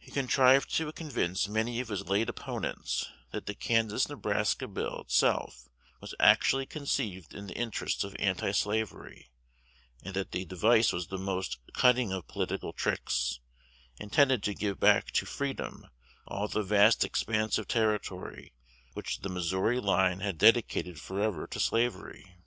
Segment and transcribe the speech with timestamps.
[0.00, 5.68] He contrived to convince many of his late opponents that the Kansas Nebraska Bill itself
[6.00, 9.28] was actually conceived in the interests of antislavery,
[10.02, 13.40] and that the device was the most cunning of political tricks,
[14.00, 15.86] intended to give back to "freedom"
[16.26, 18.54] all the vast expanse of territory
[18.94, 22.38] which the Missouri line had dedicated forever to slavery.